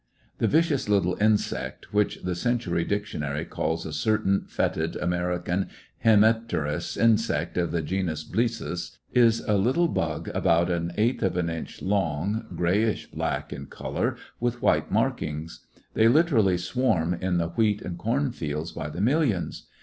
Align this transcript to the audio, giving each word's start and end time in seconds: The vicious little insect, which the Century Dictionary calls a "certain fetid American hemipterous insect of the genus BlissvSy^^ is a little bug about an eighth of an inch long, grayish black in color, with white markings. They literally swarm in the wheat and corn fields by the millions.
The 0.39 0.47
vicious 0.47 0.89
little 0.89 1.15
insect, 1.21 1.93
which 1.93 2.23
the 2.23 2.33
Century 2.33 2.83
Dictionary 2.83 3.45
calls 3.45 3.85
a 3.85 3.93
"certain 3.93 4.45
fetid 4.47 4.95
American 4.95 5.67
hemipterous 6.03 6.97
insect 6.97 7.55
of 7.55 7.71
the 7.71 7.83
genus 7.83 8.27
BlissvSy^^ 8.27 8.97
is 9.13 9.41
a 9.41 9.53
little 9.53 9.87
bug 9.87 10.27
about 10.33 10.71
an 10.71 10.91
eighth 10.97 11.21
of 11.21 11.37
an 11.37 11.51
inch 11.51 11.83
long, 11.83 12.47
grayish 12.55 13.11
black 13.11 13.53
in 13.53 13.67
color, 13.67 14.17
with 14.39 14.63
white 14.63 14.89
markings. 14.91 15.67
They 15.93 16.07
literally 16.07 16.57
swarm 16.57 17.13
in 17.13 17.37
the 17.37 17.49
wheat 17.49 17.83
and 17.83 17.95
corn 17.95 18.31
fields 18.31 18.71
by 18.71 18.89
the 18.89 19.01
millions. 19.01 19.67